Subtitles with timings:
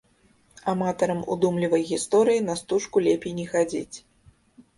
[0.71, 3.97] Аматарам удумлівай гісторыі на стужку лепей не хадзіць.